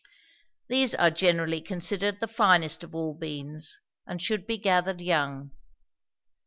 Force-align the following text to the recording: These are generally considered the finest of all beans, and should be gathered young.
These 0.67 0.95
are 0.95 1.11
generally 1.11 1.61
considered 1.61 2.19
the 2.21 2.27
finest 2.27 2.83
of 2.83 2.95
all 2.95 3.13
beans, 3.13 3.79
and 4.07 4.19
should 4.19 4.47
be 4.47 4.57
gathered 4.57 4.99
young. 4.99 5.51